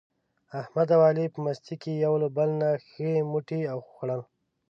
[0.61, 4.21] احمد او علي په مستۍ کې یو له بل نه ښه موټي و خوړل.